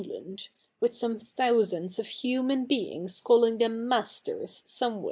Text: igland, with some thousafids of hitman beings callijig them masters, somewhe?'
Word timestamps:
igland, 0.01 0.49
with 0.79 0.95
some 0.95 1.19
thousafids 1.19 1.99
of 1.99 2.07
hitman 2.19 2.67
beings 2.67 3.21
callijig 3.21 3.59
them 3.59 3.87
masters, 3.87 4.63
somewhe?' 4.65 4.99